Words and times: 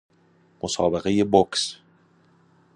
مسابقهی 0.63 1.23
بوکس 1.23 1.77